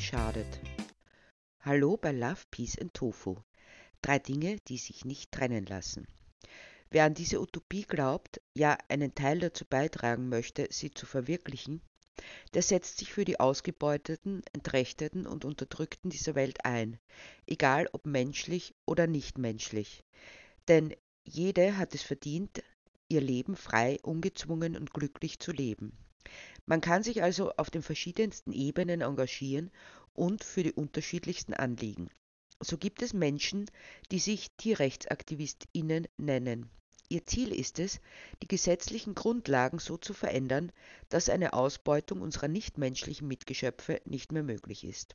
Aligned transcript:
Schadet. 0.00 0.60
Hallo 1.60 1.96
bei 1.96 2.12
Love, 2.12 2.40
Peace 2.50 2.78
and 2.78 2.92
Tofu. 2.94 3.36
Drei 4.02 4.18
Dinge, 4.18 4.58
die 4.68 4.78
sich 4.78 5.04
nicht 5.04 5.30
trennen 5.30 5.66
lassen. 5.66 6.06
Wer 6.90 7.04
an 7.04 7.14
diese 7.14 7.40
Utopie 7.40 7.82
glaubt, 7.82 8.40
ja 8.54 8.76
einen 8.88 9.14
Teil 9.14 9.38
dazu 9.38 9.64
beitragen 9.64 10.28
möchte, 10.28 10.68
sie 10.70 10.90
zu 10.90 11.06
verwirklichen, 11.06 11.80
der 12.54 12.62
setzt 12.62 12.98
sich 12.98 13.12
für 13.12 13.24
die 13.24 13.40
Ausgebeuteten, 13.40 14.42
Entrechteten 14.52 15.26
und 15.26 15.44
Unterdrückten 15.44 16.10
dieser 16.10 16.34
Welt 16.34 16.64
ein, 16.64 16.98
egal 17.46 17.88
ob 17.92 18.06
menschlich 18.06 18.74
oder 18.86 19.06
nicht 19.06 19.38
menschlich. 19.38 20.04
Denn 20.68 20.94
jede 21.24 21.76
hat 21.76 21.94
es 21.94 22.02
verdient, 22.02 22.62
ihr 23.08 23.20
Leben 23.20 23.56
frei, 23.56 23.98
ungezwungen 24.02 24.76
und 24.76 24.92
glücklich 24.92 25.38
zu 25.38 25.52
leben. 25.52 25.96
Man 26.66 26.80
kann 26.80 27.02
sich 27.02 27.22
also 27.22 27.52
auf 27.56 27.70
den 27.70 27.82
verschiedensten 27.82 28.52
Ebenen 28.52 29.02
engagieren 29.02 29.70
und 30.14 30.42
für 30.44 30.62
die 30.62 30.72
unterschiedlichsten 30.72 31.52
Anliegen. 31.52 32.08
So 32.60 32.78
gibt 32.78 33.02
es 33.02 33.12
Menschen, 33.12 33.70
die 34.10 34.18
sich 34.18 34.50
Tierrechtsaktivistinnen 34.56 36.08
nennen. 36.16 36.70
Ihr 37.10 37.26
Ziel 37.26 37.52
ist 37.52 37.78
es, 37.78 38.00
die 38.42 38.48
gesetzlichen 38.48 39.14
Grundlagen 39.14 39.78
so 39.78 39.98
zu 39.98 40.14
verändern, 40.14 40.72
dass 41.10 41.28
eine 41.28 41.52
Ausbeutung 41.52 42.22
unserer 42.22 42.48
nichtmenschlichen 42.48 43.28
Mitgeschöpfe 43.28 44.00
nicht 44.06 44.32
mehr 44.32 44.42
möglich 44.42 44.84
ist. 44.84 45.14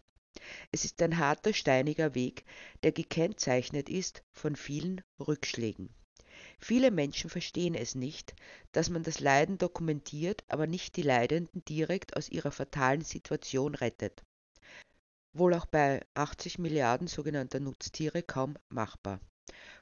Es 0.71 0.85
ist 0.85 1.02
ein 1.02 1.18
harter, 1.18 1.54
steiniger 1.54 2.13
Weg, 2.13 2.45
der 2.84 2.91
gekennzeichnet 2.91 3.90
ist 3.90 4.23
von 4.31 4.55
vielen 4.55 5.02
Rückschlägen. 5.20 5.90
Viele 6.62 6.91
Menschen 6.91 7.30
verstehen 7.30 7.73
es 7.73 7.95
nicht, 7.95 8.36
dass 8.73 8.90
man 8.90 9.04
das 9.04 9.22
Leiden 9.22 9.58
dokumentiert, 9.58 10.43
aber 10.49 10.68
nicht 10.68 10.98
die 10.98 11.02
Leidenden 11.02 11.63
direkt 11.65 12.18
aus 12.18 12.29
ihrer 12.29 12.52
fatalen 12.52 13.02
Situation 13.02 13.76
rettet. 13.76 14.21
Wohl 15.34 15.54
auch 15.54 15.65
bei 15.65 16.05
80 16.15 16.60
Milliarden 16.60 17.07
sogenannter 17.07 17.60
Nutztiere 17.60 18.24
kaum 18.24 18.55
machbar. 18.68 19.21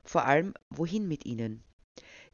Vor 0.03 0.25
allem, 0.25 0.53
wohin 0.69 1.07
mit 1.07 1.25
ihnen? 1.25 1.63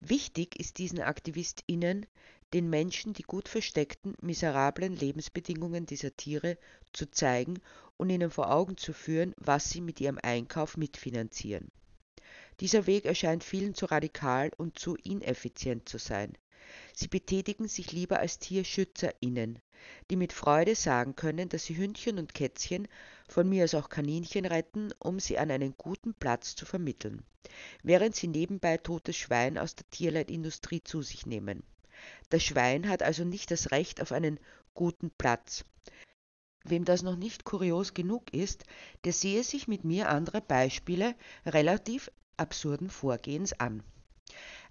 Wichtig 0.02 0.60
ist 0.60 0.78
diesen 0.78 1.00
AktivistInnen, 1.00 2.06
den 2.54 2.70
Menschen 2.70 3.14
die 3.14 3.24
gut 3.24 3.48
versteckten, 3.48 4.14
miserablen 4.22 4.94
Lebensbedingungen 4.94 5.86
dieser 5.86 6.16
Tiere 6.16 6.58
zu 6.92 7.10
zeigen 7.10 7.62
und 7.98 8.10
ihnen 8.10 8.30
vor 8.30 8.52
Augen 8.52 8.78
zu 8.78 8.92
führen, 8.94 9.34
was 9.38 9.70
sie 9.70 9.82
mit 9.82 10.02
ihrem 10.02 10.20
Einkauf 10.22 10.76
mitfinanzieren. 10.76 11.72
Dieser 12.64 12.88
Weg 12.88 13.04
erscheint 13.04 13.44
vielen 13.44 13.74
zu 13.74 13.88
radikal 13.88 14.50
und 14.56 14.80
zu 14.80 14.96
ineffizient 14.96 15.90
zu 15.90 15.98
sein. 15.98 16.32
Sie 16.96 17.10
betätigen 17.10 17.68
sich 17.68 17.92
lieber 17.92 18.20
als 18.20 18.40
TierschützerInnen, 18.40 19.60
die 20.10 20.16
mit 20.16 20.32
Freude 20.32 20.74
sagen 20.74 21.18
können, 21.18 21.50
dass 21.50 21.66
sie 21.66 21.76
Hündchen 21.76 22.20
und 22.20 22.34
Kätzchen, 22.34 22.88
von 23.28 23.50
mir 23.50 23.66
aus 23.66 23.76
auch 23.76 23.90
Kaninchen 23.90 24.46
retten, 24.46 24.94
um 25.00 25.20
sie 25.20 25.38
an 25.38 25.52
einen 25.52 25.76
guten 25.78 26.14
Platz 26.14 26.56
zu 26.56 26.66
vermitteln, 26.66 27.26
während 27.84 28.16
sie 28.16 28.30
nebenbei 28.30 28.78
totes 28.78 29.18
Schwein 29.18 29.58
aus 29.58 29.76
der 29.76 29.90
Tierleitindustrie 29.90 30.82
zu 30.86 31.02
sich 31.02 31.26
nehmen. 31.26 31.64
Das 32.30 32.44
Schwein 32.44 32.88
hat 32.88 33.04
also 33.04 33.26
nicht 33.26 33.52
das 33.52 33.72
Recht 33.72 34.02
auf 34.02 34.14
einen 34.14 34.40
guten 34.74 35.12
Platz. 35.12 35.66
Wem 36.64 36.86
das 36.86 37.02
noch 37.02 37.18
nicht 37.18 37.44
kurios 37.44 37.94
genug 37.94 38.34
ist, 38.34 38.64
der 39.04 39.12
sehe 39.12 39.44
sich 39.44 39.68
mit 39.68 39.84
mir 39.84 40.08
andere 40.08 40.40
Beispiele 40.40 41.14
relativ 41.46 42.10
absurden 42.38 42.90
Vorgehens 42.90 43.54
an. 43.60 43.84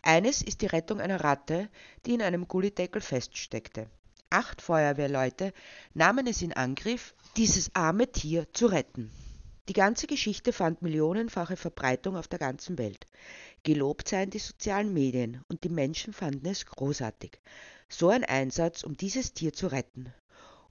Eines 0.03 0.43
ist 0.43 0.63
die 0.63 0.67
Rettung 0.67 1.01
einer 1.01 1.23
Ratte, 1.23 1.69
die 2.05 2.15
in 2.15 2.23
einem 2.23 2.49
Gullideckel 2.49 3.01
feststeckte. 3.01 3.89
Acht 4.31 4.63
Feuerwehrleute 4.63 5.53
nahmen 5.95 6.27
es 6.27 6.43
in 6.43 6.53
Angriff, 6.53 7.15
dieses 7.37 7.71
arme 7.75 8.11
Tier 8.11 8.47
zu 8.53 8.67
retten. 8.67 9.11
Die 9.69 9.75
ganze 9.75 10.09
Geschichte 10.09 10.53
fand 10.53 10.83
millionenfache 10.83 11.57
Verbreitung 11.57 12.17
auf 12.17 12.27
der 12.27 12.41
ganzen 12.41 12.79
Welt. 12.79 13.07
Gelobt 13.63 14.09
seien 14.09 14.31
die 14.31 14.41
sozialen 14.41 14.93
Medien 14.93 15.45
und 15.49 15.63
die 15.63 15.69
Menschen 15.69 16.13
fanden 16.13 16.47
es 16.47 16.67
großartig. 16.67 17.39
So 17.89 18.09
ein 18.09 18.25
Einsatz, 18.25 18.83
um 18.83 18.97
dieses 18.97 19.35
Tier 19.35 19.53
zu 19.53 19.69
retten. 19.69 20.13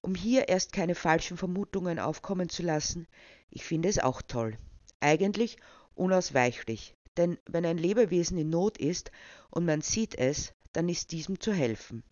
Um 0.01 0.13
hier 0.13 0.49
erst 0.49 0.73
keine 0.73 0.95
falschen 0.95 1.37
Vermutungen 1.37 1.99
aufkommen 1.99 2.49
zu 2.49 2.63
lassen, 2.63 3.07
ich 3.49 3.63
finde 3.63 3.87
es 3.87 3.99
auch 3.99 4.21
toll. 4.21 4.57
Eigentlich 4.99 5.57
unausweichlich, 5.95 6.95
denn 7.17 7.37
wenn 7.45 7.65
ein 7.65 7.77
Lebewesen 7.77 8.37
in 8.37 8.49
Not 8.49 8.77
ist 8.77 9.11
und 9.49 9.65
man 9.65 9.81
sieht 9.81 10.15
es, 10.15 10.53
dann 10.73 10.89
ist 10.89 11.11
diesem 11.11 11.39
zu 11.39 11.53
helfen, 11.53 12.03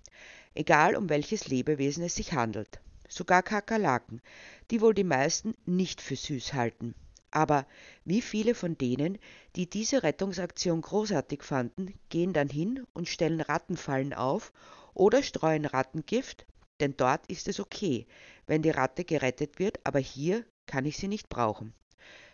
egal 0.54 0.96
um 0.96 1.10
welches 1.10 1.48
Lebewesen 1.48 2.04
es 2.04 2.16
sich 2.16 2.34
handelt. 2.34 2.80
Sogar 3.08 3.42
Kakerlaken, 3.42 4.22
die 4.70 4.82
wohl 4.82 4.94
die 4.94 5.04
meisten 5.04 5.56
nicht 5.66 6.02
für 6.02 6.16
süß 6.16 6.54
halten. 6.54 6.94
Aber 7.32 7.66
wie 8.06 8.22
viele 8.22 8.56
von 8.56 8.78
denen, 8.78 9.18
die 9.56 9.70
diese 9.70 10.04
Rettungsaktion 10.04 10.82
großartig 10.82 11.44
fanden, 11.44 11.94
gehen 12.10 12.34
dann 12.34 12.50
hin 12.50 12.86
und 12.94 13.08
stellen 13.08 13.42
Rattenfallen 13.42 14.14
auf 14.14 14.52
oder 14.94 15.24
streuen 15.24 15.66
Rattengift, 15.66 16.46
denn 16.80 16.96
dort 16.98 17.26
ist 17.28 17.48
es 17.48 17.60
okay, 17.60 18.08
wenn 18.48 18.62
die 18.62 18.72
Ratte 18.72 19.06
gerettet 19.06 19.60
wird, 19.60 19.80
aber 19.84 20.00
hier 20.00 20.46
kann 20.66 20.86
ich 20.86 20.98
sie 20.98 21.08
nicht 21.08 21.30
brauchen. 21.30 21.74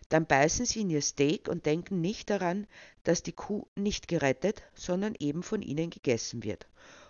Dann 0.10 0.26
beißen 0.26 0.66
sie 0.66 0.82
in 0.82 0.90
ihr 0.90 1.02
Steak 1.02 1.48
und 1.48 1.66
denken 1.66 2.02
nicht 2.02 2.30
daran, 2.30 2.68
dass 3.04 3.24
die 3.24 3.34
Kuh 3.34 3.66
nicht 3.76 4.08
gerettet, 4.08 4.64
sondern 4.76 5.16
eben 5.20 5.44
von 5.44 5.62
ihnen 5.62 5.90
gegessen 5.90 6.44
wird. 6.44 6.68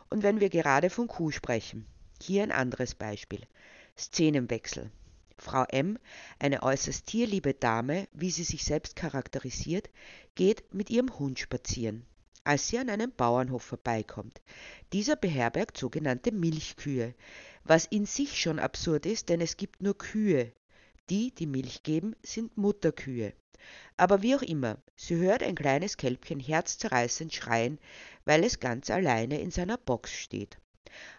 Und 0.09 0.23
wenn 0.23 0.39
wir 0.39 0.49
gerade 0.49 0.89
von 0.89 1.07
Kuh 1.07 1.31
sprechen, 1.31 1.85
hier 2.21 2.43
ein 2.43 2.51
anderes 2.51 2.95
Beispiel. 2.95 3.41
Szenenwechsel. 3.97 4.91
Frau 5.37 5.65
M., 5.69 5.99
eine 6.39 6.63
äußerst 6.63 7.05
tierliebe 7.05 7.53
Dame, 7.53 8.07
wie 8.13 8.31
sie 8.31 8.43
sich 8.43 8.63
selbst 8.63 8.95
charakterisiert, 8.95 9.89
geht 10.35 10.73
mit 10.73 10.89
ihrem 10.89 11.19
Hund 11.19 11.39
spazieren, 11.39 12.05
als 12.45 12.69
sie 12.69 12.79
an 12.79 12.89
einem 12.89 13.11
Bauernhof 13.11 13.63
vorbeikommt. 13.63 14.41
Dieser 14.93 15.17
beherbergt 15.17 15.77
sogenannte 15.77 16.31
Milchkühe, 16.31 17.13
was 17.65 17.85
in 17.85 18.05
sich 18.05 18.39
schon 18.39 18.59
absurd 18.59 19.05
ist, 19.05 19.27
denn 19.29 19.41
es 19.41 19.57
gibt 19.57 19.81
nur 19.81 19.97
Kühe, 19.97 20.53
die, 21.09 21.33
die 21.33 21.45
Milch 21.45 21.83
geben, 21.83 22.15
sind 22.23 22.57
Mutterkühe. 22.57 23.33
Aber 23.97 24.21
wie 24.21 24.35
auch 24.35 24.41
immer, 24.41 24.77
sie 24.95 25.15
hört 25.15 25.41
ein 25.41 25.55
kleines 25.55 25.97
Kälbchen 25.97 26.39
herzzerreißend 26.39 27.33
schreien, 27.33 27.79
weil 28.25 28.43
es 28.43 28.59
ganz 28.59 28.89
alleine 28.89 29.39
in 29.39 29.51
seiner 29.51 29.77
Box 29.77 30.11
steht. 30.11 30.57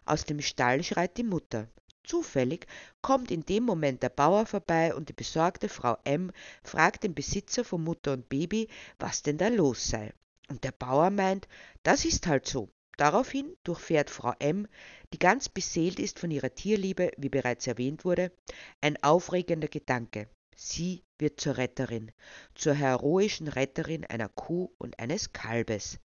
Aus 0.05 0.25
dem 0.25 0.41
Stall 0.41 0.83
schreit 0.83 1.17
die 1.17 1.25
Mutter. 1.25 1.69
Zufällig 2.05 2.67
kommt 3.03 3.31
in 3.31 3.45
dem 3.45 3.65
Moment 3.65 4.03
der 4.03 4.11
Bauer 4.11 4.47
vorbei 4.47 4.95
und 4.95 5.09
die 5.09 5.13
besorgte 5.13 5.69
Frau 5.69 5.97
M 6.05 6.31
fragt 6.63 7.03
den 7.03 7.15
Besitzer 7.15 7.65
von 7.65 7.83
Mutter 7.83 8.13
und 8.13 8.29
Baby, 8.29 8.69
was 8.99 9.23
denn 9.23 9.39
da 9.39 9.49
los 9.49 9.89
sei. 9.89 10.13
Und 10.49 10.63
der 10.63 10.73
Bauer 10.73 11.11
meint, 11.11 11.49
das 11.83 12.05
ist 12.05 12.27
halt 12.29 12.47
so. 12.47 12.71
Daraufhin 12.97 13.57
durchfährt 13.63 14.09
Frau 14.09 14.33
M., 14.39 14.67
die 15.13 15.19
ganz 15.19 15.49
beseelt 15.49 15.99
ist 15.99 16.19
von 16.19 16.31
ihrer 16.31 16.55
Tierliebe, 16.55 17.11
wie 17.19 17.29
bereits 17.29 17.67
erwähnt 17.67 18.05
wurde, 18.05 18.33
ein 18.81 19.03
aufregender 19.03 19.69
Gedanke. 19.69 20.29
Sie 20.57 21.05
wird 21.19 21.39
zur 21.39 21.59
Retterin, 21.59 22.11
zur 22.55 22.73
heroischen 22.73 23.49
Retterin 23.49 24.07
einer 24.07 24.31
Kuh 24.31 24.71
und 24.79 24.99
eines 24.99 25.35
Kalbes. 25.35 25.99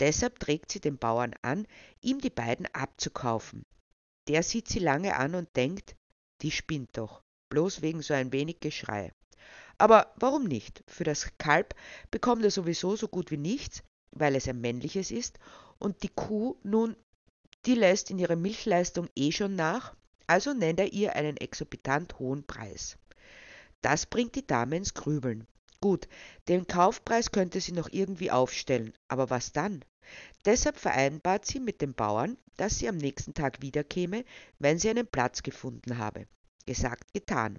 Deshalb 0.00 0.38
trägt 0.38 0.70
sie 0.70 0.80
den 0.80 0.98
Bauern 0.98 1.34
an, 1.40 1.66
ihm 2.02 2.20
die 2.20 2.30
beiden 2.30 2.66
abzukaufen. 2.74 3.64
Der 4.28 4.42
sieht 4.42 4.68
sie 4.68 4.80
lange 4.80 5.16
an 5.16 5.34
und 5.34 5.56
denkt, 5.56 5.96
die 6.42 6.50
spinnt 6.50 6.98
doch, 6.98 7.22
bloß 7.48 7.80
wegen 7.80 8.02
so 8.02 8.12
ein 8.12 8.32
wenig 8.32 8.60
Geschrei. 8.60 9.12
Aber 9.78 10.12
warum 10.16 10.44
nicht? 10.44 10.84
Für 10.86 11.04
das 11.04 11.30
Kalb 11.38 11.74
bekommt 12.10 12.44
er 12.44 12.50
sowieso 12.50 12.96
so 12.96 13.08
gut 13.08 13.30
wie 13.30 13.38
nichts, 13.38 13.82
weil 14.14 14.36
es 14.36 14.48
ein 14.48 14.60
männliches 14.60 15.10
ist, 15.10 15.38
und 15.78 16.02
die 16.02 16.08
Kuh 16.08 16.56
nun, 16.62 16.96
die 17.66 17.74
lässt 17.74 18.10
in 18.10 18.18
ihrer 18.18 18.36
Milchleistung 18.36 19.08
eh 19.16 19.32
schon 19.32 19.56
nach, 19.56 19.94
also 20.26 20.54
nennt 20.54 20.80
er 20.80 20.92
ihr 20.92 21.16
einen 21.16 21.36
exorbitant 21.36 22.18
hohen 22.18 22.46
Preis. 22.46 22.96
Das 23.82 24.06
bringt 24.06 24.34
die 24.34 24.46
Dame 24.46 24.76
ins 24.76 24.94
Grübeln. 24.94 25.46
Gut, 25.80 26.08
den 26.48 26.66
Kaufpreis 26.66 27.32
könnte 27.32 27.60
sie 27.60 27.72
noch 27.72 27.88
irgendwie 27.90 28.30
aufstellen, 28.30 28.94
aber 29.08 29.28
was 29.28 29.52
dann? 29.52 29.84
Deshalb 30.44 30.78
vereinbart 30.78 31.44
sie 31.44 31.60
mit 31.60 31.82
dem 31.82 31.94
Bauern, 31.94 32.38
dass 32.56 32.78
sie 32.78 32.88
am 32.88 32.96
nächsten 32.96 33.34
Tag 33.34 33.60
wiederkäme, 33.60 34.24
wenn 34.58 34.78
sie 34.78 34.90
einen 34.90 35.06
Platz 35.06 35.42
gefunden 35.42 35.98
habe. 35.98 36.26
Gesagt, 36.66 37.12
getan. 37.12 37.58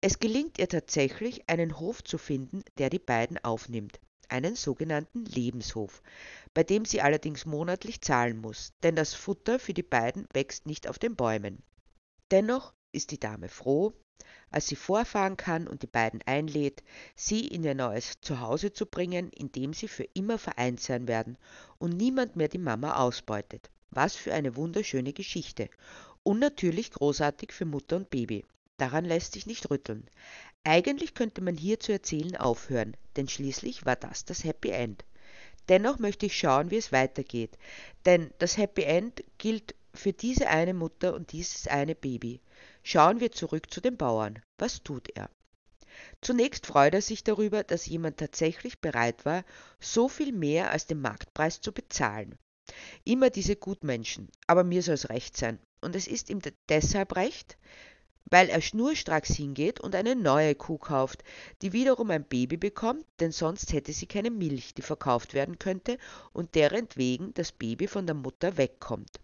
Es 0.00 0.18
gelingt 0.18 0.58
ihr 0.58 0.68
tatsächlich, 0.68 1.48
einen 1.48 1.78
Hof 1.78 2.04
zu 2.04 2.18
finden, 2.18 2.62
der 2.78 2.90
die 2.90 2.98
beiden 2.98 3.38
aufnimmt 3.42 4.00
einen 4.30 4.56
sogenannten 4.56 5.24
Lebenshof, 5.24 6.02
bei 6.54 6.64
dem 6.64 6.84
sie 6.84 7.00
allerdings 7.00 7.46
monatlich 7.46 8.00
zahlen 8.00 8.38
muss, 8.38 8.72
denn 8.82 8.96
das 8.96 9.14
Futter 9.14 9.58
für 9.58 9.74
die 9.74 9.82
beiden 9.82 10.26
wächst 10.32 10.66
nicht 10.66 10.88
auf 10.88 10.98
den 10.98 11.16
Bäumen. 11.16 11.62
Dennoch 12.30 12.72
ist 12.92 13.10
die 13.10 13.20
Dame 13.20 13.48
froh, 13.48 13.92
als 14.50 14.66
sie 14.66 14.76
vorfahren 14.76 15.36
kann 15.36 15.66
und 15.66 15.82
die 15.82 15.86
beiden 15.86 16.20
einlädt, 16.26 16.82
sie 17.14 17.46
in 17.46 17.64
ihr 17.64 17.74
neues 17.74 18.20
Zuhause 18.20 18.72
zu 18.72 18.86
bringen, 18.86 19.30
in 19.30 19.50
dem 19.52 19.72
sie 19.72 19.88
für 19.88 20.04
immer 20.14 20.38
vereint 20.38 20.80
sein 20.80 21.08
werden 21.08 21.38
und 21.78 21.96
niemand 21.96 22.36
mehr 22.36 22.48
die 22.48 22.58
Mama 22.58 22.96
ausbeutet. 22.96 23.70
Was 23.90 24.14
für 24.14 24.32
eine 24.32 24.56
wunderschöne 24.56 25.12
Geschichte. 25.12 25.68
Und 26.22 26.38
natürlich 26.38 26.90
großartig 26.90 27.52
für 27.52 27.64
Mutter 27.64 27.96
und 27.96 28.10
Baby. 28.10 28.44
Daran 28.76 29.04
lässt 29.04 29.32
sich 29.32 29.46
nicht 29.46 29.70
rütteln. 29.70 30.08
Eigentlich 30.64 31.14
könnte 31.14 31.40
man 31.40 31.56
hier 31.56 31.80
zu 31.80 31.92
erzählen 31.92 32.36
aufhören, 32.36 32.96
denn 33.16 33.28
schließlich 33.28 33.86
war 33.86 33.96
das 33.96 34.24
das 34.24 34.44
Happy 34.44 34.70
End. 34.70 35.04
Dennoch 35.68 35.98
möchte 35.98 36.26
ich 36.26 36.36
schauen, 36.36 36.70
wie 36.70 36.76
es 36.76 36.92
weitergeht, 36.92 37.56
denn 38.04 38.30
das 38.38 38.56
Happy 38.56 38.82
End 38.82 39.24
gilt 39.38 39.74
für 39.94 40.12
diese 40.12 40.48
eine 40.48 40.74
Mutter 40.74 41.14
und 41.14 41.32
dieses 41.32 41.66
eine 41.66 41.94
Baby. 41.94 42.40
Schauen 42.82 43.20
wir 43.20 43.32
zurück 43.32 43.72
zu 43.72 43.80
dem 43.80 43.96
Bauern. 43.96 44.42
Was 44.58 44.82
tut 44.82 45.08
er? 45.16 45.30
Zunächst 46.20 46.66
freut 46.66 46.94
er 46.94 47.02
sich 47.02 47.24
darüber, 47.24 47.64
dass 47.64 47.86
jemand 47.86 48.18
tatsächlich 48.18 48.80
bereit 48.80 49.24
war, 49.24 49.44
so 49.80 50.08
viel 50.08 50.32
mehr 50.32 50.70
als 50.70 50.86
den 50.86 51.00
Marktpreis 51.00 51.60
zu 51.60 51.72
bezahlen. 51.72 52.36
Immer 53.04 53.30
diese 53.30 53.56
Gutmenschen, 53.56 54.28
aber 54.46 54.64
mir 54.64 54.82
soll 54.82 54.94
es 54.94 55.08
recht 55.08 55.36
sein. 55.36 55.58
Und 55.80 55.96
es 55.96 56.06
ist 56.06 56.30
ihm 56.30 56.40
deshalb 56.68 57.16
recht, 57.16 57.56
weil 58.30 58.48
er 58.48 58.60
schnurstracks 58.60 59.34
hingeht 59.34 59.80
und 59.80 59.94
eine 59.94 60.16
neue 60.16 60.54
Kuh 60.54 60.78
kauft, 60.78 61.22
die 61.62 61.72
wiederum 61.72 62.10
ein 62.10 62.24
Baby 62.24 62.56
bekommt, 62.56 63.04
denn 63.18 63.32
sonst 63.32 63.72
hätte 63.72 63.92
sie 63.92 64.06
keine 64.06 64.30
Milch, 64.30 64.74
die 64.74 64.82
verkauft 64.82 65.34
werden 65.34 65.58
könnte 65.58 65.98
und 66.32 66.54
derentwegen 66.54 67.34
das 67.34 67.52
Baby 67.52 67.86
von 67.86 68.06
der 68.06 68.14
Mutter 68.14 68.56
wegkommt. 68.56 69.20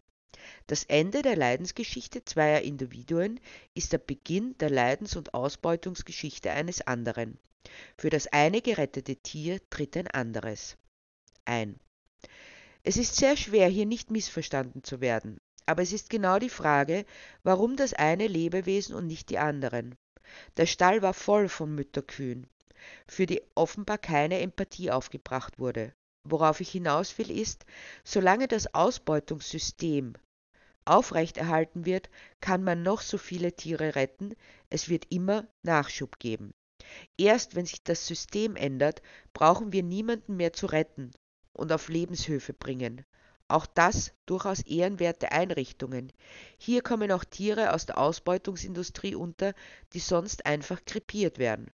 Das 0.66 0.84
Ende 0.84 1.22
der 1.22 1.36
Leidensgeschichte 1.36 2.24
zweier 2.24 2.60
Individuen 2.60 3.40
ist 3.74 3.92
der 3.92 3.98
Beginn 3.98 4.56
der 4.58 4.70
Leidens- 4.70 5.16
und 5.16 5.34
Ausbeutungsgeschichte 5.34 6.50
eines 6.50 6.86
anderen. 6.86 7.38
Für 7.96 8.10
das 8.10 8.26
eine 8.28 8.60
gerettete 8.60 9.16
Tier 9.16 9.60
tritt 9.70 9.96
ein 9.96 10.08
anderes 10.08 10.76
ein. 11.46 11.78
Es 12.82 12.96
ist 12.96 13.16
sehr 13.16 13.36
schwer, 13.36 13.68
hier 13.68 13.86
nicht 13.86 14.10
missverstanden 14.10 14.84
zu 14.84 15.00
werden. 15.00 15.38
Aber 15.66 15.82
es 15.82 15.92
ist 15.92 16.10
genau 16.10 16.38
die 16.38 16.48
Frage, 16.48 17.04
warum 17.42 17.76
das 17.76 17.92
eine 17.92 18.26
Lebewesen 18.26 18.94
und 18.94 19.06
nicht 19.06 19.30
die 19.30 19.38
anderen. 19.38 19.96
Der 20.56 20.66
Stall 20.66 21.02
war 21.02 21.14
voll 21.14 21.48
von 21.48 21.74
Mütterkühen, 21.74 22.46
für 23.06 23.26
die 23.26 23.42
offenbar 23.54 23.98
keine 23.98 24.40
Empathie 24.40 24.90
aufgebracht 24.90 25.58
wurde. 25.58 25.92
Worauf 26.24 26.60
ich 26.60 26.70
hinaus 26.70 27.18
will, 27.18 27.30
ist, 27.30 27.64
solange 28.04 28.48
das 28.48 28.74
Ausbeutungssystem 28.74 30.14
aufrechterhalten 30.84 31.84
wird, 31.84 32.08
kann 32.40 32.62
man 32.62 32.82
noch 32.82 33.00
so 33.00 33.18
viele 33.18 33.52
Tiere 33.52 33.94
retten, 33.96 34.34
es 34.70 34.88
wird 34.88 35.06
immer 35.10 35.46
Nachschub 35.62 36.18
geben. 36.18 36.54
Erst 37.16 37.56
wenn 37.56 37.66
sich 37.66 37.82
das 37.82 38.06
System 38.06 38.54
ändert, 38.56 39.02
brauchen 39.32 39.72
wir 39.72 39.82
niemanden 39.82 40.36
mehr 40.36 40.52
zu 40.52 40.66
retten 40.66 41.10
und 41.52 41.72
auf 41.72 41.88
Lebenshöfe 41.88 42.52
bringen. 42.52 43.04
Auch 43.48 43.66
das 43.66 44.12
durchaus 44.26 44.60
ehrenwerte 44.62 45.30
Einrichtungen. 45.30 46.12
Hier 46.58 46.82
kommen 46.82 47.12
auch 47.12 47.24
Tiere 47.24 47.72
aus 47.72 47.86
der 47.86 47.98
Ausbeutungsindustrie 47.98 49.14
unter, 49.14 49.54
die 49.92 50.00
sonst 50.00 50.46
einfach 50.46 50.84
krepiert 50.84 51.38
werden. 51.38 51.70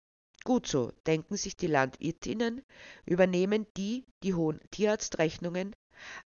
Gut 0.44 0.66
so, 0.66 0.92
denken 1.06 1.36
sich 1.36 1.56
die 1.56 1.66
Landwirtinnen, 1.66 2.62
übernehmen 3.04 3.66
die 3.76 4.06
die 4.22 4.34
hohen 4.34 4.60
Tierarztrechnungen. 4.70 5.76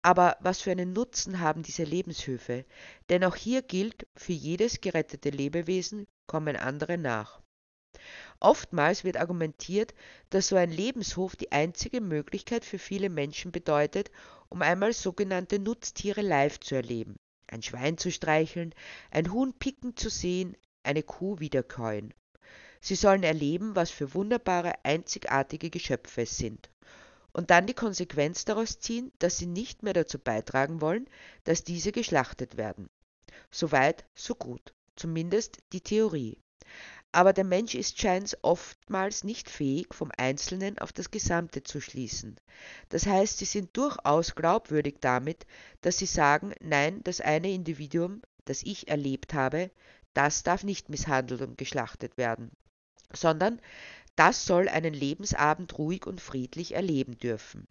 Aber 0.01 0.35
was 0.41 0.61
für 0.61 0.71
einen 0.71 0.93
Nutzen 0.93 1.39
haben 1.39 1.63
diese 1.63 1.83
Lebenshöfe? 1.83 2.65
Denn 3.09 3.23
auch 3.23 3.35
hier 3.35 3.61
gilt, 3.61 4.07
für 4.15 4.33
jedes 4.33 4.81
gerettete 4.81 5.29
Lebewesen 5.29 6.07
kommen 6.27 6.55
andere 6.55 6.97
nach. 6.97 7.41
Oftmals 8.41 9.03
wird 9.03 9.17
argumentiert, 9.17 9.93
dass 10.29 10.47
so 10.47 10.55
ein 10.55 10.71
Lebenshof 10.71 11.35
die 11.35 11.51
einzige 11.51 11.99
Möglichkeit 11.99 12.63
für 12.63 12.79
viele 12.79 13.09
Menschen 13.09 13.51
bedeutet, 13.51 14.11
um 14.47 14.61
einmal 14.61 14.93
sogenannte 14.93 15.59
Nutztiere 15.59 16.21
live 16.21 16.59
zu 16.59 16.75
erleben, 16.75 17.17
ein 17.47 17.61
Schwein 17.61 17.97
zu 17.97 18.11
streicheln, 18.11 18.73
ein 19.11 19.31
Huhn 19.31 19.53
picken 19.53 19.97
zu 19.97 20.09
sehen, 20.09 20.55
eine 20.83 21.03
Kuh 21.03 21.39
wiederkäuen. 21.39 22.13
Sie 22.81 22.95
sollen 22.95 23.23
erleben, 23.23 23.75
was 23.75 23.91
für 23.91 24.13
wunderbare, 24.13 24.73
einzigartige 24.83 25.69
Geschöpfe 25.69 26.21
es 26.21 26.37
sind. 26.37 26.69
Und 27.33 27.51
dann 27.51 27.67
die 27.67 27.73
Konsequenz 27.73 28.45
daraus 28.45 28.79
ziehen, 28.79 29.11
dass 29.19 29.37
sie 29.37 29.45
nicht 29.45 29.83
mehr 29.83 29.93
dazu 29.93 30.17
beitragen 30.17 30.79
wollen, 30.81 31.09
dass 31.43 31.65
diese 31.65 31.91
geschlachtet 31.91 32.57
werden. 32.57 32.89
Soweit, 33.51 34.05
so 34.15 34.33
gut. 34.33 34.73
Zumindest 34.95 35.59
die 35.73 35.81
Theorie. 35.81 36.37
Aber 37.11 37.33
der 37.33 37.43
Mensch 37.43 37.73
ist 37.73 37.99
scheint 37.99 38.37
oftmals 38.43 39.23
nicht 39.23 39.49
fähig, 39.49 39.95
vom 39.95 40.11
Einzelnen 40.17 40.77
auf 40.77 40.93
das 40.93 41.09
Gesamte 41.09 41.63
zu 41.63 41.81
schließen. 41.81 42.39
Das 42.89 43.07
heißt, 43.07 43.39
sie 43.39 43.45
sind 43.45 43.75
durchaus 43.75 44.35
glaubwürdig 44.35 44.97
damit, 45.01 45.47
dass 45.81 45.97
sie 45.97 46.05
sagen, 46.05 46.53
nein, 46.59 47.01
das 47.03 47.19
eine 47.19 47.51
Individuum, 47.51 48.21
das 48.45 48.61
ich 48.63 48.87
erlebt 48.89 49.33
habe, 49.33 49.71
das 50.13 50.43
darf 50.43 50.63
nicht 50.63 50.89
misshandelt 50.89 51.41
und 51.41 51.57
geschlachtet 51.57 52.17
werden, 52.17 52.51
sondern 53.13 53.59
das 54.15 54.45
soll 54.45 54.67
einen 54.67 54.93
Lebensabend 54.93 55.77
ruhig 55.77 56.05
und 56.05 56.21
friedlich 56.21 56.75
erleben 56.75 57.17
dürfen. 57.17 57.67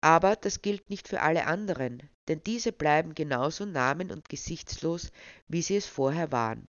Aber 0.00 0.36
das 0.36 0.62
gilt 0.62 0.88
nicht 0.90 1.08
für 1.08 1.20
alle 1.20 1.46
anderen, 1.46 2.08
denn 2.28 2.42
diese 2.44 2.72
bleiben 2.72 3.14
genauso 3.14 3.66
namen- 3.66 4.12
und 4.12 4.28
gesichtslos, 4.28 5.10
wie 5.48 5.62
sie 5.62 5.76
es 5.76 5.86
vorher 5.86 6.30
waren. 6.30 6.68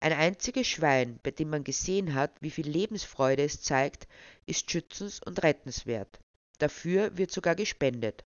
Ein 0.00 0.12
einziges 0.12 0.66
Schwein, 0.66 1.18
bei 1.22 1.30
dem 1.30 1.50
man 1.50 1.64
gesehen 1.64 2.14
hat, 2.14 2.32
wie 2.40 2.50
viel 2.50 2.68
Lebensfreude 2.68 3.42
es 3.42 3.62
zeigt, 3.62 4.06
ist 4.46 4.70
schützens- 4.70 5.20
und 5.22 5.42
rettenswert. 5.42 6.20
Dafür 6.58 7.16
wird 7.16 7.30
sogar 7.30 7.54
gespendet. 7.54 8.24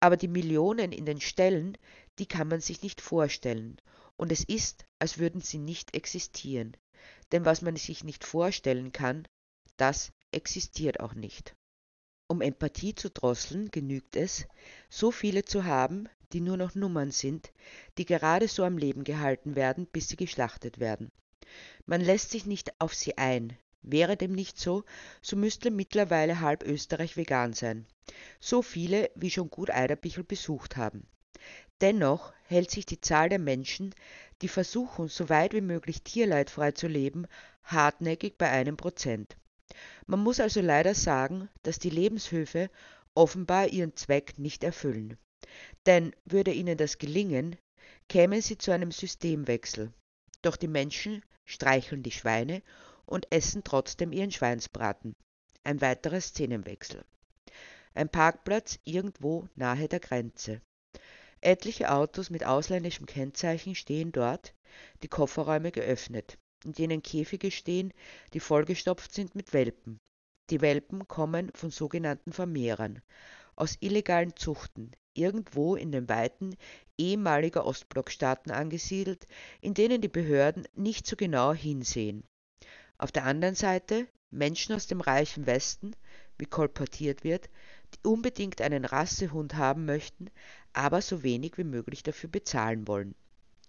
Aber 0.00 0.16
die 0.16 0.28
Millionen 0.28 0.92
in 0.92 1.06
den 1.06 1.20
Ställen, 1.20 1.78
die 2.18 2.26
kann 2.26 2.48
man 2.48 2.60
sich 2.60 2.82
nicht 2.82 3.00
vorstellen. 3.00 3.80
Und 4.16 4.30
es 4.30 4.44
ist, 4.44 4.84
als 4.98 5.18
würden 5.18 5.40
sie 5.40 5.58
nicht 5.58 5.94
existieren. 5.94 6.76
Denn 7.32 7.44
was 7.44 7.62
man 7.62 7.76
sich 7.76 8.04
nicht 8.04 8.24
vorstellen 8.24 8.92
kann, 8.92 9.26
das 9.76 10.12
existiert 10.30 11.00
auch 11.00 11.14
nicht. 11.14 11.54
Um 12.28 12.40
Empathie 12.40 12.94
zu 12.94 13.10
drosseln, 13.10 13.70
genügt 13.70 14.16
es, 14.16 14.46
so 14.88 15.10
viele 15.10 15.44
zu 15.44 15.64
haben, 15.64 16.08
die 16.34 16.40
nur 16.40 16.56
noch 16.56 16.74
Nummern 16.74 17.12
sind, 17.12 17.52
die 17.96 18.04
gerade 18.04 18.48
so 18.48 18.64
am 18.64 18.76
Leben 18.76 19.04
gehalten 19.04 19.54
werden, 19.54 19.86
bis 19.86 20.08
sie 20.08 20.16
geschlachtet 20.16 20.80
werden. 20.80 21.10
Man 21.86 22.00
lässt 22.00 22.30
sich 22.30 22.44
nicht 22.44 22.72
auf 22.80 22.92
sie 22.92 23.16
ein. 23.16 23.56
Wäre 23.82 24.16
dem 24.16 24.32
nicht 24.32 24.58
so, 24.58 24.84
so 25.22 25.36
müsste 25.36 25.70
mittlerweile 25.70 26.40
halb 26.40 26.64
Österreich 26.64 27.16
vegan 27.16 27.52
sein. 27.52 27.86
So 28.40 28.62
viele, 28.62 29.10
wie 29.14 29.30
schon 29.30 29.48
gut 29.48 29.70
Eiderbichl 29.70 30.24
besucht 30.24 30.76
haben. 30.76 31.06
Dennoch 31.80 32.32
hält 32.46 32.70
sich 32.70 32.86
die 32.86 33.00
Zahl 33.00 33.28
der 33.28 33.38
Menschen, 33.38 33.94
die 34.42 34.48
versuchen, 34.48 35.08
so 35.08 35.28
weit 35.28 35.52
wie 35.52 35.60
möglich 35.60 36.02
tierleidfrei 36.02 36.72
zu 36.72 36.88
leben, 36.88 37.26
hartnäckig 37.62 38.38
bei 38.38 38.48
einem 38.50 38.76
Prozent. 38.76 39.36
Man 40.06 40.20
muss 40.20 40.40
also 40.40 40.60
leider 40.60 40.94
sagen, 40.94 41.48
dass 41.62 41.78
die 41.78 41.90
Lebenshöfe 41.90 42.70
offenbar 43.14 43.68
ihren 43.68 43.96
Zweck 43.96 44.38
nicht 44.38 44.64
erfüllen. 44.64 45.18
Denn 45.86 46.14
würde 46.24 46.52
ihnen 46.52 46.76
das 46.76 46.98
gelingen, 46.98 47.56
kämen 48.08 48.40
sie 48.40 48.58
zu 48.58 48.70
einem 48.70 48.92
Systemwechsel. 48.92 49.92
Doch 50.42 50.56
die 50.56 50.68
Menschen 50.68 51.22
streicheln 51.44 52.02
die 52.02 52.10
Schweine 52.10 52.62
und 53.06 53.30
essen 53.30 53.64
trotzdem 53.64 54.12
ihren 54.12 54.30
Schweinsbraten. 54.30 55.14
Ein 55.62 55.80
weiterer 55.80 56.20
Szenenwechsel. 56.20 57.04
Ein 57.94 58.08
Parkplatz 58.08 58.78
irgendwo 58.84 59.48
nahe 59.54 59.88
der 59.88 60.00
Grenze. 60.00 60.60
Etliche 61.40 61.92
Autos 61.92 62.30
mit 62.30 62.44
ausländischem 62.44 63.06
Kennzeichen 63.06 63.74
stehen 63.74 64.12
dort, 64.12 64.54
die 65.02 65.08
Kofferräume 65.08 65.70
geöffnet, 65.72 66.38
in 66.64 66.72
denen 66.72 67.02
Käfige 67.02 67.50
stehen, 67.50 67.92
die 68.32 68.40
vollgestopft 68.40 69.12
sind 69.12 69.34
mit 69.34 69.52
Welpen. 69.52 69.98
Die 70.50 70.60
Welpen 70.60 71.06
kommen 71.06 71.50
von 71.54 71.70
sogenannten 71.70 72.32
Vermehrern, 72.32 73.02
aus 73.56 73.76
illegalen 73.80 74.34
Zuchten, 74.36 74.90
irgendwo 75.14 75.76
in 75.76 75.92
den 75.92 76.08
Weiten 76.08 76.56
ehemaliger 76.98 77.66
Ostblockstaaten 77.66 78.52
angesiedelt, 78.52 79.26
in 79.60 79.74
denen 79.74 80.00
die 80.00 80.08
Behörden 80.08 80.66
nicht 80.74 81.06
so 81.06 81.16
genau 81.16 81.52
hinsehen. 81.52 82.24
Auf 82.98 83.10
der 83.12 83.24
anderen 83.24 83.54
Seite 83.54 84.06
Menschen 84.30 84.74
aus 84.74 84.86
dem 84.86 85.00
reichen 85.00 85.46
Westen, 85.46 85.94
wie 86.38 86.46
kolportiert 86.46 87.24
wird, 87.24 87.48
die 87.94 88.08
unbedingt 88.08 88.60
einen 88.60 88.84
Rassehund 88.84 89.54
haben 89.54 89.84
möchten, 89.84 90.30
aber 90.72 91.00
so 91.00 91.22
wenig 91.22 91.56
wie 91.56 91.64
möglich 91.64 92.02
dafür 92.02 92.30
bezahlen 92.30 92.88
wollen. 92.88 93.14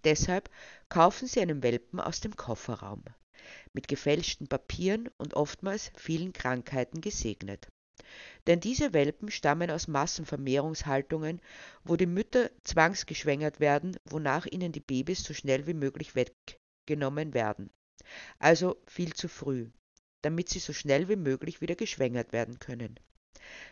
Deshalb 0.03 0.49
kaufen 0.89 1.27
sie 1.27 1.41
einen 1.41 1.63
Welpen 1.63 1.99
aus 1.99 2.19
dem 2.19 2.35
Kofferraum, 2.35 3.03
mit 3.73 3.87
gefälschten 3.87 4.47
Papieren 4.47 5.09
und 5.17 5.33
oftmals 5.33 5.91
vielen 5.95 6.33
Krankheiten 6.33 7.01
gesegnet. 7.01 7.67
Denn 8.47 8.59
diese 8.59 8.93
Welpen 8.93 9.31
stammen 9.31 9.71
aus 9.71 9.87
Massenvermehrungshaltungen, 9.87 11.41
wo 11.83 11.95
die 11.95 12.05
Mütter 12.05 12.49
zwangsgeschwängert 12.63 13.59
werden, 13.59 13.97
wonach 14.05 14.45
ihnen 14.45 14.71
die 14.71 14.79
Babys 14.79 15.23
so 15.23 15.33
schnell 15.33 15.67
wie 15.67 15.73
möglich 15.73 16.13
weggenommen 16.15 17.33
werden. 17.33 17.69
Also 18.39 18.77
viel 18.87 19.13
zu 19.13 19.27
früh, 19.27 19.69
damit 20.21 20.49
sie 20.49 20.59
so 20.59 20.73
schnell 20.73 21.09
wie 21.09 21.15
möglich 21.15 21.61
wieder 21.61 21.75
geschwängert 21.75 22.33
werden 22.33 22.59
können. 22.59 22.99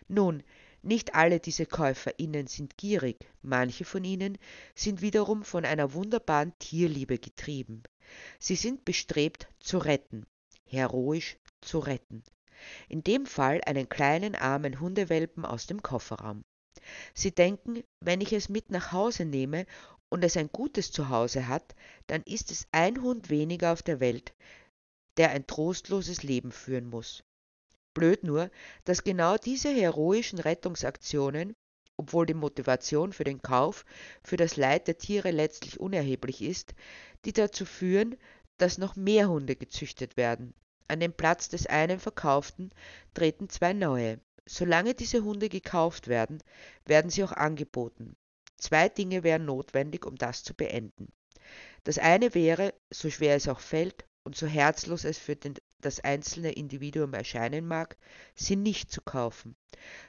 Nun, 0.08 0.44
Nicht 0.86 1.16
alle 1.16 1.40
diese 1.40 1.66
KäuferInnen 1.66 2.48
sind 2.48 2.76
gierig, 2.76 3.26
manche 3.42 3.86
von 3.86 4.04
ihnen 4.04 4.38
sind 4.76 5.02
wiederum 5.02 5.44
von 5.44 5.64
einer 5.64 5.94
wunderbaren 5.94 6.52
Tierliebe 6.60 7.20
getrieben. 7.20 7.84
Sie 8.38 8.58
sind 8.58 8.84
bestrebt 8.84 9.48
zu 9.62 9.78
retten, 9.78 10.26
heroisch 10.68 11.38
zu 11.62 11.80
retten. 11.80 12.22
In 12.90 13.04
dem 13.04 13.26
Fall 13.26 13.62
einen 13.66 13.90
kleinen 13.90 14.36
armen 14.36 14.80
Hundewelpen 14.80 15.46
aus 15.46 15.68
dem 15.68 15.82
Kofferraum. 15.82 16.44
Sie 17.14 17.32
denken, 17.32 17.84
wenn 18.02 18.22
ich 18.22 18.34
es 18.34 18.50
mit 18.50 18.72
nach 18.72 18.92
Hause 18.92 19.26
nehme 19.26 19.66
und 20.10 20.24
es 20.24 20.38
ein 20.38 20.50
gutes 20.52 20.92
Zuhause 20.92 21.48
hat, 21.48 21.76
dann 22.08 22.22
ist 22.24 22.52
es 22.52 22.68
ein 22.72 23.02
Hund 23.02 23.30
weniger 23.30 23.74
auf 23.74 23.82
der 23.82 24.00
Welt, 24.00 24.34
der 25.18 25.32
ein 25.32 25.48
trostloses 25.48 26.24
Leben 26.24 26.52
führen 26.52 26.90
muss. 26.90 27.24
Blöd 27.94 28.24
nur, 28.24 28.50
dass 28.86 29.04
genau 29.04 29.38
diese 29.38 29.70
heroischen 29.70 30.40
Rettungsaktionen, 30.40 31.54
obwohl 31.98 32.26
die 32.26 32.34
Motivation 32.34 33.14
für 33.14 33.24
den 33.24 33.42
Kauf 33.42 33.86
für 34.24 34.38
das 34.38 34.58
Leid 34.58 34.88
der 34.88 34.98
Tiere 34.98 35.32
letztlich 35.32 35.80
unerheblich 35.80 36.42
ist, 36.42 36.74
die 37.26 37.34
dazu 37.34 37.66
führen, 37.66 38.18
dass 38.58 38.78
noch 38.78 38.96
mehr 38.96 39.30
Hunde 39.30 39.56
gezüchtet 39.56 40.18
werden. 40.18 40.54
An 40.88 41.00
den 41.00 41.14
Platz 41.14 41.50
des 41.50 41.68
einen 41.68 42.00
verkauften 42.00 42.72
treten 43.14 43.50
zwei 43.50 43.74
neue. 43.74 44.20
Solange 44.46 44.94
diese 44.94 45.24
Hunde 45.24 45.50
gekauft 45.50 46.08
werden, 46.08 46.44
werden 46.86 47.10
sie 47.10 47.24
auch 47.24 47.32
angeboten. 47.32 48.16
Zwei 48.58 48.90
Dinge 48.90 49.24
wären 49.24 49.46
notwendig, 49.46 50.06
um 50.06 50.16
das 50.16 50.44
zu 50.44 50.54
beenden. 50.54 51.12
Das 51.84 51.98
eine 51.98 52.34
wäre, 52.34 52.74
so 52.90 53.10
schwer 53.10 53.36
es 53.36 53.48
auch 53.48 53.60
fällt 53.60 54.06
und 54.24 54.36
so 54.36 54.48
herzlos 54.48 55.04
es 55.04 55.18
für 55.18 55.36
den 55.36 55.56
das 55.84 56.00
einzelne 56.00 56.54
Individuum 56.54 57.14
erscheinen 57.14 57.68
mag, 57.68 57.98
sie 58.36 58.56
nicht 58.56 58.92
zu 58.92 59.02
kaufen, 59.02 59.56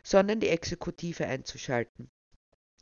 sondern 0.02 0.40
die 0.40 0.48
Exekutive 0.48 1.26
einzuschalten. 1.26 2.10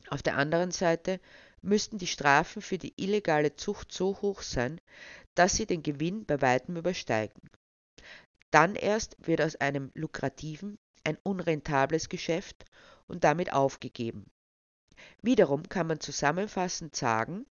Auf 0.09 0.23
der 0.23 0.37
anderen 0.37 0.73
Seite 0.73 1.21
müssten 1.63 1.97
die 1.97 2.07
Strafen 2.07 2.61
für 2.61 2.77
die 2.77 2.93
illegale 2.97 3.57
Zucht 3.57 3.93
so 3.93 4.21
hoch 4.21 4.43
sein, 4.43 4.81
dass 5.35 5.57
sie 5.57 5.65
den 5.65 5.83
Gewinn 5.83 6.27
bei 6.27 6.43
weitem 6.43 6.77
übersteigen. 6.77 7.41
Dann 8.53 8.75
erst 8.75 9.17
wird 9.19 9.41
aus 9.41 9.57
einem 9.57 9.91
lukrativen 9.95 10.79
ein 11.05 11.17
unrentables 11.23 12.11
Geschäft 12.11 12.67
und 13.09 13.25
damit 13.25 13.53
aufgegeben. 13.53 14.31
Wiederum 15.23 15.69
kann 15.69 15.87
man 15.87 16.01
zusammenfassend 16.01 16.95
sagen, 16.95 17.47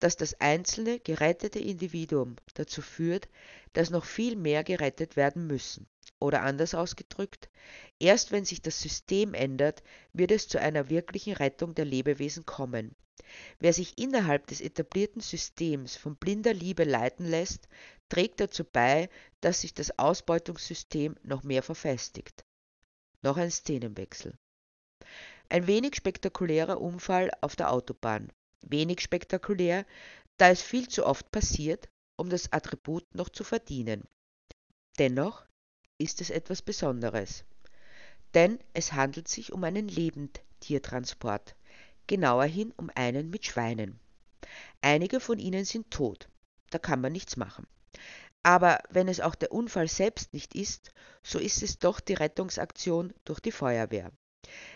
dass 0.00 0.16
das 0.16 0.40
einzelne 0.40 0.98
gerettete 0.98 1.58
Individuum 1.58 2.36
dazu 2.54 2.80
führt, 2.80 3.28
dass 3.74 3.90
noch 3.90 4.06
viel 4.06 4.34
mehr 4.36 4.64
gerettet 4.64 5.16
werden 5.16 5.46
müssen. 5.46 5.86
Oder 6.18 6.42
anders 6.42 6.74
ausgedrückt, 6.74 7.50
erst 7.98 8.32
wenn 8.32 8.46
sich 8.46 8.62
das 8.62 8.80
System 8.80 9.34
ändert, 9.34 9.82
wird 10.14 10.30
es 10.30 10.48
zu 10.48 10.58
einer 10.58 10.88
wirklichen 10.88 11.34
Rettung 11.34 11.74
der 11.74 11.84
Lebewesen 11.84 12.46
kommen. 12.46 12.96
Wer 13.58 13.72
sich 13.72 13.98
innerhalb 13.98 14.46
des 14.46 14.60
etablierten 14.60 15.20
Systems 15.20 15.96
von 15.96 16.16
blinder 16.16 16.54
Liebe 16.54 16.84
leiten 16.84 17.26
lässt, 17.26 17.68
trägt 18.12 18.40
dazu 18.40 18.62
bei, 18.62 19.08
dass 19.40 19.62
sich 19.62 19.72
das 19.72 19.98
Ausbeutungssystem 19.98 21.16
noch 21.22 21.44
mehr 21.44 21.62
verfestigt. 21.62 22.44
Noch 23.22 23.38
ein 23.38 23.50
Szenenwechsel. 23.50 24.34
Ein 25.48 25.66
wenig 25.66 25.96
spektakulärer 25.96 26.78
Unfall 26.78 27.30
auf 27.40 27.56
der 27.56 27.72
Autobahn 27.72 28.30
wenig 28.60 29.00
spektakulär, 29.00 29.86
da 30.36 30.50
es 30.50 30.60
viel 30.60 30.88
zu 30.88 31.06
oft 31.06 31.30
passiert, 31.30 31.88
um 32.16 32.28
das 32.28 32.52
Attribut 32.52 33.14
noch 33.14 33.30
zu 33.30 33.44
verdienen. 33.44 34.04
Dennoch 34.98 35.46
ist 35.96 36.20
es 36.20 36.28
etwas 36.28 36.60
Besonderes. 36.60 37.44
Denn 38.34 38.58
es 38.74 38.92
handelt 38.92 39.28
sich 39.28 39.54
um 39.54 39.64
einen 39.64 39.88
Lebendtiertransport, 39.88 41.56
genauerhin 42.06 42.72
um 42.76 42.90
einen 42.94 43.30
mit 43.30 43.46
Schweinen. 43.46 43.98
Einige 44.82 45.18
von 45.18 45.38
ihnen 45.38 45.64
sind 45.64 45.90
tot, 45.90 46.28
da 46.68 46.78
kann 46.78 47.00
man 47.00 47.12
nichts 47.12 47.38
machen. 47.38 47.66
Aber 48.42 48.80
wenn 48.90 49.08
es 49.08 49.20
auch 49.20 49.34
der 49.34 49.52
Unfall 49.52 49.88
selbst 49.88 50.32
nicht 50.32 50.54
ist, 50.54 50.90
so 51.22 51.38
ist 51.38 51.62
es 51.62 51.78
doch 51.78 52.00
die 52.00 52.14
Rettungsaktion 52.14 53.12
durch 53.24 53.40
die 53.40 53.52
Feuerwehr. 53.52 54.10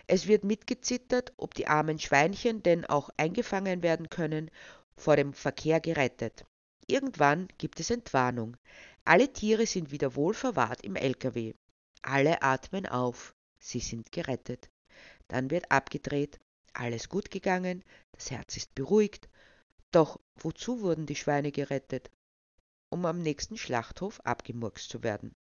Es 0.06 0.28
wird 0.28 0.44
mitgezittert, 0.44 1.32
ob 1.36 1.54
die 1.54 1.66
armen 1.66 1.98
Schweinchen 1.98 2.62
denn 2.62 2.84
auch 2.84 3.10
eingefangen 3.16 3.82
werden 3.82 4.08
können, 4.08 4.50
vor 4.96 5.16
dem 5.16 5.32
Verkehr 5.32 5.80
gerettet. 5.80 6.46
Irgendwann 6.86 7.48
gibt 7.58 7.80
es 7.80 7.90
Entwarnung. 7.90 8.56
Alle 9.04 9.32
Tiere 9.32 9.66
sind 9.66 9.90
wieder 9.90 10.14
wohl 10.14 10.34
verwahrt 10.34 10.82
im 10.82 10.94
LKW. 10.94 11.54
Alle 12.02 12.42
atmen 12.42 12.86
auf. 12.86 13.34
Sie 13.58 13.80
sind 13.80 14.12
gerettet. 14.12 14.70
Dann 15.26 15.50
wird 15.50 15.70
abgedreht. 15.72 16.38
Alles 16.72 17.08
gut 17.08 17.30
gegangen. 17.30 17.82
Das 18.12 18.30
Herz 18.30 18.56
ist 18.56 18.74
beruhigt. 18.76 19.28
Doch 19.90 20.20
wozu 20.36 20.80
wurden 20.80 21.06
die 21.06 21.16
Schweine 21.16 21.50
gerettet? 21.50 22.10
Um 22.96 23.04
am 23.04 23.20
nächsten 23.20 23.58
Schlachthof 23.58 24.20
abgemurkst 24.20 24.88
zu 24.88 25.02
werden. 25.02 25.34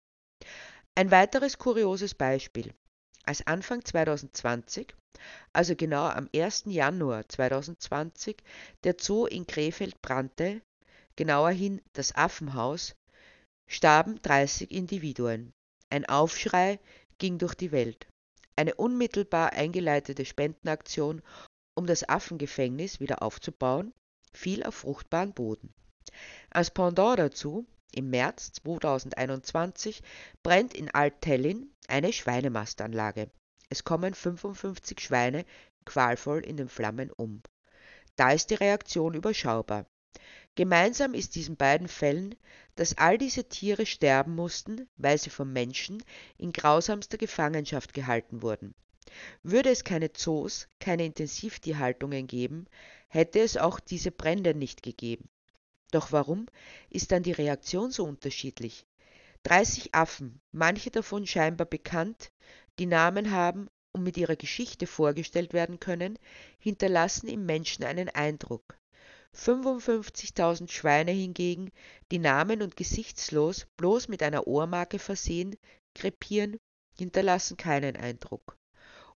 Ein 0.94 1.10
weiteres 1.10 1.56
kurioses 1.56 2.14
Beispiel 2.14 2.74
als 3.24 3.46
Anfang 3.46 3.82
2020, 3.82 4.94
also 5.54 5.74
genau 5.74 6.04
am 6.04 6.28
1. 6.36 6.64
Januar 6.66 7.26
2020, 7.26 8.42
der 8.84 8.96
Zoo 9.00 9.24
in 9.24 9.46
Krefeld 9.46 10.02
brannte, 10.02 10.60
genauerhin 11.16 11.80
das 11.94 12.14
Affenhaus, 12.14 12.94
starben 13.66 14.20
30 14.20 14.70
Individuen. 14.70 15.54
Ein 15.88 16.04
Aufschrei 16.04 16.78
ging 17.16 17.38
durch 17.38 17.54
die 17.54 17.72
Welt. 17.72 18.06
Eine 18.54 18.74
unmittelbar 18.74 19.54
eingeleitete 19.54 20.26
Spendenaktion, 20.26 21.22
um 21.74 21.86
das 21.86 22.06
Affengefängnis 22.06 23.00
wieder 23.00 23.22
aufzubauen, 23.22 23.94
fiel 24.34 24.62
auf 24.62 24.74
fruchtbaren 24.74 25.32
Boden. 25.32 25.72
Als 26.50 26.70
Pendant 26.70 27.18
dazu 27.18 27.66
im 27.92 28.10
März 28.10 28.52
2021 28.52 30.02
brennt 30.42 30.74
in 30.74 30.90
Alt-Tellin 30.90 31.70
eine 31.88 32.12
Schweinemastanlage. 32.12 33.30
Es 33.68 33.84
kommen 33.84 34.14
55 34.14 35.00
Schweine 35.00 35.44
qualvoll 35.84 36.40
in 36.40 36.56
den 36.56 36.68
Flammen 36.68 37.10
um. 37.10 37.42
Da 38.16 38.32
ist 38.32 38.50
die 38.50 38.54
Reaktion 38.54 39.14
überschaubar. 39.14 39.86
Gemeinsam 40.54 41.14
ist 41.14 41.34
diesen 41.34 41.56
beiden 41.56 41.88
Fällen, 41.88 42.34
dass 42.76 42.96
all 42.96 43.18
diese 43.18 43.48
Tiere 43.48 43.84
sterben 43.84 44.34
mussten, 44.34 44.88
weil 44.96 45.18
sie 45.18 45.30
vom 45.30 45.52
Menschen 45.52 46.02
in 46.38 46.52
grausamster 46.52 47.18
Gefangenschaft 47.18 47.92
gehalten 47.92 48.42
wurden. 48.42 48.74
Würde 49.42 49.70
es 49.70 49.84
keine 49.84 50.12
Zoos, 50.12 50.68
keine 50.80 51.04
Intensivtierhaltungen 51.04 52.26
geben, 52.26 52.66
hätte 53.08 53.40
es 53.40 53.56
auch 53.56 53.80
diese 53.80 54.10
Brände 54.10 54.54
nicht 54.54 54.82
gegeben. 54.82 55.28
Doch 55.96 56.12
warum 56.12 56.44
ist 56.90 57.10
dann 57.10 57.22
die 57.22 57.32
Reaktion 57.32 57.90
so 57.90 58.04
unterschiedlich? 58.04 58.84
30 59.44 59.94
Affen, 59.94 60.42
manche 60.52 60.90
davon 60.90 61.26
scheinbar 61.26 61.66
bekannt, 61.66 62.32
die 62.78 62.84
Namen 62.84 63.30
haben 63.30 63.68
und 63.92 64.02
mit 64.02 64.18
ihrer 64.18 64.36
Geschichte 64.36 64.86
vorgestellt 64.86 65.54
werden 65.54 65.80
können, 65.80 66.18
hinterlassen 66.58 67.28
im 67.28 67.46
Menschen 67.46 67.82
einen 67.82 68.10
Eindruck. 68.10 68.78
55.000 69.34 70.70
Schweine 70.70 71.12
hingegen, 71.12 71.70
die 72.12 72.18
namen- 72.18 72.60
und 72.60 72.76
gesichtslos, 72.76 73.66
bloß 73.78 74.08
mit 74.08 74.22
einer 74.22 74.46
Ohrmarke 74.46 74.98
versehen, 74.98 75.56
krepieren, 75.94 76.58
hinterlassen 76.98 77.56
keinen 77.56 77.96
Eindruck. 77.96 78.58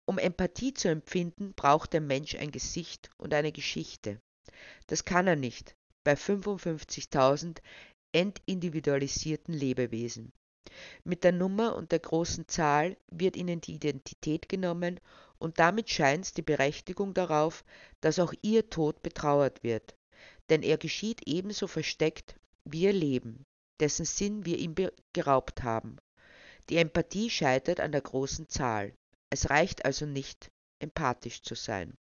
Um 0.07 0.17
Empathie 0.17 0.73
zu 0.73 0.89
empfinden, 0.89 1.53
braucht 1.53 1.93
der 1.93 2.01
Mensch 2.01 2.37
ein 2.37 2.53
Gesicht 2.53 3.11
und 3.19 3.35
eine 3.35 3.53
Geschichte. 3.53 4.19
Das 4.87 5.05
kann 5.05 5.27
er 5.27 5.37
nicht, 5.37 5.77
bei 6.05 6.15
55.000 6.15 7.59
entindividualisierten 8.13 9.55
Lebewesen. 9.55 10.33
Mit 11.05 11.25
der 11.25 11.33
Nummer 11.33 11.75
und 11.75 11.93
der 11.93 11.99
großen 11.99 12.47
Zahl 12.49 12.97
wird 13.11 13.37
ihnen 13.37 13.61
die 13.61 13.75
Identität 13.75 14.49
genommen 14.49 15.01
und 15.39 15.59
damit 15.59 15.91
scheint 15.91 16.37
die 16.37 16.43
Berechtigung 16.43 17.15
darauf, 17.15 17.65
dass 18.01 18.19
auch 18.19 18.33
ihr 18.43 18.69
Tod 18.71 19.03
betrauert 19.03 19.63
wird. 19.63 19.97
Denn 20.49 20.63
er 20.63 20.79
geschieht 20.79 21.23
ebenso 21.27 21.67
versteckt 21.67 22.37
wie 22.65 22.83
ihr 22.83 22.93
Leben, 22.93 23.45
dessen 23.81 24.05
Sinn 24.05 24.45
wir 24.45 24.59
ihm 24.59 24.75
geraubt 25.13 25.63
haben. 25.63 25.97
Die 26.69 26.77
Empathie 26.77 27.31
scheitert 27.31 27.81
an 27.81 27.93
der 27.93 28.03
großen 28.03 28.49
Zahl. 28.49 28.93
Es 29.31 29.51
reicht 29.51 29.85
also 29.85 30.07
nicht, 30.07 30.51
empathisch 30.79 31.43
zu 31.43 31.55
sein. 31.55 31.97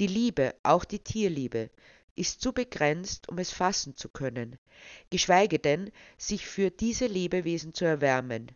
Die 0.00 0.06
Liebe, 0.06 0.54
auch 0.62 0.84
die 0.84 1.00
Tierliebe, 1.00 1.70
ist 2.18 2.40
zu 2.40 2.52
begrenzt, 2.52 3.28
um 3.28 3.38
es 3.38 3.52
fassen 3.52 3.96
zu 3.96 4.08
können, 4.08 4.58
geschweige 5.10 5.58
denn, 5.58 5.90
sich 6.16 6.46
für 6.46 6.70
diese 6.70 7.06
Lebewesen 7.06 7.74
zu 7.74 7.84
erwärmen. 7.84 8.50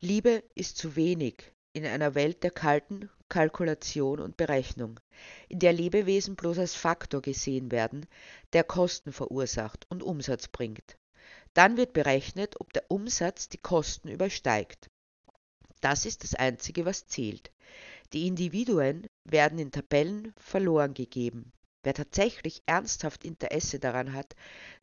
Liebe 0.00 0.44
ist 0.54 0.76
zu 0.76 0.96
wenig 0.96 1.52
in 1.72 1.86
einer 1.86 2.14
Welt 2.14 2.42
der 2.42 2.50
kalten 2.50 3.08
Kalkulation 3.28 4.20
und 4.20 4.36
Berechnung, 4.36 5.00
in 5.48 5.60
der 5.60 5.72
Lebewesen 5.72 6.36
bloß 6.36 6.58
als 6.58 6.74
Faktor 6.74 7.22
gesehen 7.22 7.70
werden, 7.70 8.06
der 8.52 8.64
Kosten 8.64 9.12
verursacht 9.12 9.86
und 9.88 10.02
Umsatz 10.02 10.48
bringt. 10.48 10.98
Dann 11.54 11.76
wird 11.76 11.92
berechnet, 11.92 12.60
ob 12.60 12.72
der 12.72 12.90
Umsatz 12.90 13.48
die 13.48 13.58
Kosten 13.58 14.08
übersteigt. 14.08 14.90
Das 15.80 16.04
ist 16.04 16.24
das 16.24 16.34
Einzige, 16.34 16.84
was 16.84 17.06
zählt. 17.06 17.50
Die 18.12 18.26
Individuen 18.26 19.06
werden 19.24 19.58
in 19.58 19.70
Tabellen 19.70 20.34
verloren 20.36 20.94
gegeben. 20.94 21.52
Wer 21.82 21.94
tatsächlich 21.94 22.62
ernsthaft 22.66 23.24
Interesse 23.24 23.78
daran 23.78 24.12
hat, 24.12 24.36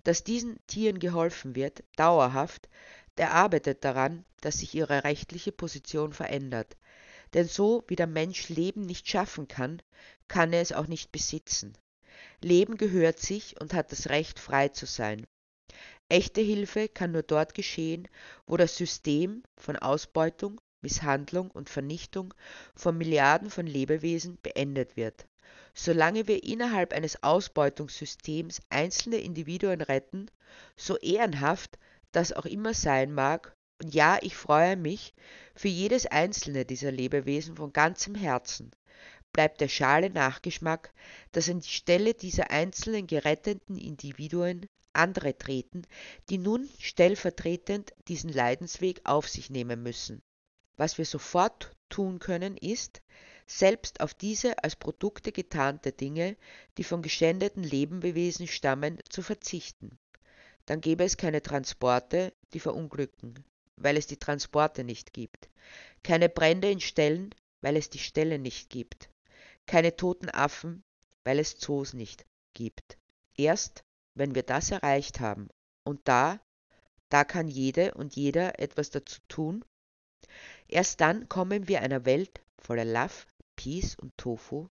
dass 0.04 0.24
diesen 0.24 0.58
Tieren 0.66 1.00
geholfen 1.00 1.56
wird, 1.56 1.84
dauerhaft, 1.96 2.70
der 3.18 3.34
arbeitet 3.34 3.84
daran, 3.84 4.25
dass 4.42 4.60
sich 4.60 4.74
ihre 4.74 5.04
rechtliche 5.04 5.51
Position 5.51 6.13
verändert. 6.13 6.75
Denn 7.34 7.48
so 7.48 7.84
wie 7.88 7.96
der 7.96 8.08
Mensch 8.08 8.50
Leben 8.50 8.82
nicht 8.82 9.08
schaffen 9.08 9.48
kann, 9.48 9.82
kann 10.27 10.54
er 10.54 10.62
es 10.62 10.72
auch 10.72 10.88
nicht 10.88 11.12
besitzen. 11.12 11.77
Leben 12.42 12.77
gehört 12.77 13.20
sich 13.20 13.60
und 13.60 13.74
hat 13.74 13.92
das 13.92 14.10
Recht, 14.10 14.39
frei 14.39 14.70
zu 14.70 14.86
sein. 14.86 15.25
Echte 16.10 16.42
Hilfe 16.42 16.88
kann 16.88 17.12
nur 17.12 17.24
dort 17.24 17.54
geschehen, 17.54 18.08
wo 18.46 18.58
das 18.58 18.77
System 18.77 19.44
von 19.58 19.75
Ausbeutung, 19.75 20.62
Misshandlung 20.82 21.51
und 21.51 21.70
Vernichtung 21.70 22.34
von 22.75 22.98
Milliarden 22.98 23.50
von 23.50 23.68
Lebewesen 23.68 24.38
beendet 24.42 24.96
wird. 24.96 25.27
Solange 25.74 26.27
wir 26.27 26.44
innerhalb 26.44 26.94
eines 26.94 27.22
Ausbeutungssystems 27.24 28.62
einzelne 28.70 29.18
Individuen 29.18 29.82
retten, 29.82 30.32
so 30.75 30.98
ehrenhaft 30.98 31.77
das 32.12 32.34
auch 32.34 32.46
immer 32.46 32.74
sein 32.74 33.13
mag, 33.13 33.56
und 33.82 33.94
ja, 33.94 34.18
ich 34.22 34.36
freue 34.36 34.75
mich 34.75 35.13
für 35.56 35.68
jedes 35.68 36.08
einzelne 36.08 36.66
dieser 36.66 36.92
Lebewesen 36.92 37.56
von 37.56 37.72
ganzem 37.74 38.16
Herzen, 38.16 38.72
bleibt 39.34 39.62
der 39.62 39.68
schale 39.68 40.10
Nachgeschmack, 40.10 40.92
dass 41.32 41.50
an 41.50 41.60
die 41.60 41.70
Stelle 41.70 42.16
dieser 42.16 42.50
einzelnen 42.50 43.06
geretteten 43.06 43.77
Individuen 43.77 44.66
andere 44.94 45.38
treten, 45.38 45.84
die 46.30 46.39
nun 46.39 46.68
stellvertretend 46.80 47.94
diesen 48.08 48.32
Leidensweg 48.34 49.01
auf 49.04 49.30
sich 49.30 49.51
nehmen 49.51 49.84
müssen. 49.84 50.24
Was 50.75 50.98
wir 50.98 51.06
sofort 51.06 51.72
tun 51.89 52.20
können, 52.20 52.58
ist, 52.58 53.01
selbst 53.48 54.01
auf 54.01 54.13
diese 54.13 54.62
als 54.63 54.75
Produkte 54.75 55.32
getarnte 55.32 55.94
Dinge, 55.94 56.36
die 56.77 56.84
von 56.84 57.01
geschändeten 57.01 57.63
Lebewesen 57.63 58.48
stammen, 58.48 59.00
zu 59.10 59.24
verzichten. 59.24 59.98
Dann 60.66 60.82
gäbe 60.82 61.06
es 61.06 61.16
keine 61.16 61.42
Transporte, 61.42 62.34
die 62.54 62.60
verunglücken, 62.60 63.44
weil 63.77 63.96
es 63.96 64.06
die 64.06 64.18
Transporte 64.18 64.84
nicht 64.84 65.13
gibt, 65.13 65.50
keine 66.04 66.27
Brände 66.27 66.70
in 66.70 66.82
Ställen, 66.82 67.34
weil 67.62 67.77
es 67.77 67.89
die 67.89 68.00
Ställe 68.00 68.38
nicht 68.38 68.70
gibt, 68.70 69.10
keine 69.66 69.96
toten 69.96 70.30
Affen, 70.30 70.84
weil 71.24 71.39
es 71.39 71.58
Zoos 71.58 71.94
nicht 71.94 72.25
gibt. 72.54 72.98
Erst 73.36 73.84
wenn 74.13 74.36
wir 74.36 74.44
das 74.44 74.72
erreicht 74.72 75.20
haben, 75.20 75.48
und 75.84 76.01
da, 76.06 76.42
da 77.10 77.24
kann 77.24 77.48
jede 77.48 77.94
und 77.94 78.16
jeder 78.16 78.60
etwas 78.60 78.89
dazu 78.89 79.22
tun, 79.30 79.63
erst 80.68 81.00
dann 81.00 81.30
kommen 81.30 81.68
wir 81.70 81.82
einer 81.82 82.04
Welt 82.04 82.42
voller 82.60 82.84
Love, 82.84 83.25
Peace 83.58 83.96
und 83.96 84.18
Tofu 84.18 84.70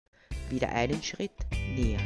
wieder 0.50 0.69
einen 0.69 1.03
Schritt 1.03 1.33
näher. 1.75 1.99